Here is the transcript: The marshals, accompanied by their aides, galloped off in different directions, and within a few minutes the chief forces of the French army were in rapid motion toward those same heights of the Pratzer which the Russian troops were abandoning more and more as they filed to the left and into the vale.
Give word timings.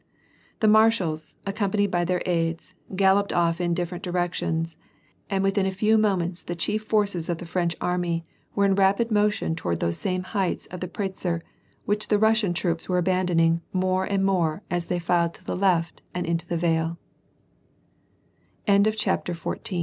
The 0.61 0.67
marshals, 0.67 1.35
accompanied 1.45 1.91
by 1.91 2.05
their 2.05 2.23
aides, 2.25 2.73
galloped 2.95 3.31
off 3.31 3.61
in 3.61 3.75
different 3.75 4.03
directions, 4.03 4.75
and 5.29 5.43
within 5.43 5.67
a 5.67 5.71
few 5.71 5.95
minutes 5.95 6.41
the 6.41 6.55
chief 6.55 6.81
forces 6.81 7.29
of 7.29 7.37
the 7.37 7.45
French 7.45 7.75
army 7.79 8.25
were 8.55 8.65
in 8.65 8.73
rapid 8.73 9.11
motion 9.11 9.55
toward 9.55 9.79
those 9.79 9.97
same 9.99 10.23
heights 10.23 10.65
of 10.65 10.79
the 10.79 10.87
Pratzer 10.87 11.41
which 11.85 12.07
the 12.07 12.17
Russian 12.17 12.55
troops 12.55 12.89
were 12.89 12.97
abandoning 12.97 13.61
more 13.73 14.05
and 14.05 14.25
more 14.25 14.63
as 14.71 14.85
they 14.87 14.97
filed 14.97 15.35
to 15.35 15.43
the 15.43 15.55
left 15.55 16.01
and 16.15 16.25
into 16.25 16.47
the 16.47 16.57
vale. 16.57 16.97